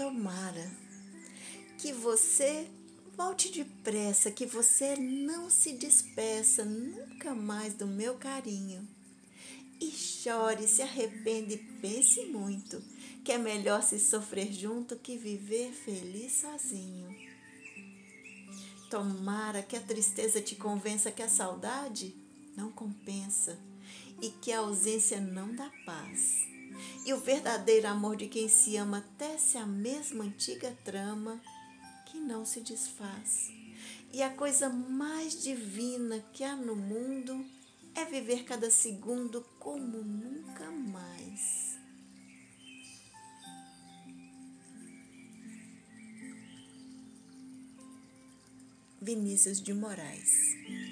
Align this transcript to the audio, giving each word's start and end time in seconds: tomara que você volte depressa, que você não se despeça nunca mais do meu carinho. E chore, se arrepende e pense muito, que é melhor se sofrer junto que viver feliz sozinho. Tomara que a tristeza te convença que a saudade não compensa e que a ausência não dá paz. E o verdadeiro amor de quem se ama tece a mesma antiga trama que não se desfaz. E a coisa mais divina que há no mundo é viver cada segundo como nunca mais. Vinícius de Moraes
tomara 0.00 0.66
que 1.76 1.92
você 1.92 2.66
volte 3.14 3.50
depressa, 3.50 4.30
que 4.30 4.46
você 4.46 4.96
não 4.96 5.50
se 5.50 5.74
despeça 5.74 6.64
nunca 6.64 7.34
mais 7.34 7.74
do 7.74 7.86
meu 7.86 8.14
carinho. 8.14 8.88
E 9.78 9.90
chore, 9.90 10.66
se 10.66 10.80
arrepende 10.80 11.52
e 11.52 11.58
pense 11.82 12.24
muito, 12.24 12.82
que 13.22 13.30
é 13.30 13.36
melhor 13.36 13.82
se 13.82 14.00
sofrer 14.00 14.50
junto 14.50 14.96
que 14.96 15.18
viver 15.18 15.70
feliz 15.70 16.40
sozinho. 16.40 17.14
Tomara 18.88 19.62
que 19.62 19.76
a 19.76 19.82
tristeza 19.82 20.40
te 20.40 20.54
convença 20.54 21.12
que 21.12 21.22
a 21.22 21.28
saudade 21.28 22.14
não 22.56 22.72
compensa 22.72 23.58
e 24.22 24.30
que 24.30 24.50
a 24.50 24.60
ausência 24.60 25.20
não 25.20 25.54
dá 25.54 25.70
paz. 25.84 26.49
E 27.04 27.12
o 27.12 27.18
verdadeiro 27.18 27.88
amor 27.88 28.16
de 28.16 28.28
quem 28.28 28.48
se 28.48 28.76
ama 28.76 29.04
tece 29.16 29.58
a 29.58 29.66
mesma 29.66 30.24
antiga 30.24 30.76
trama 30.84 31.40
que 32.06 32.18
não 32.18 32.44
se 32.44 32.60
desfaz. 32.60 33.50
E 34.12 34.22
a 34.22 34.30
coisa 34.30 34.68
mais 34.68 35.42
divina 35.42 36.20
que 36.32 36.42
há 36.44 36.56
no 36.56 36.74
mundo 36.74 37.44
é 37.94 38.04
viver 38.04 38.44
cada 38.44 38.70
segundo 38.70 39.42
como 39.58 39.98
nunca 40.02 40.70
mais. 40.70 41.78
Vinícius 49.00 49.62
de 49.62 49.72
Moraes 49.72 50.89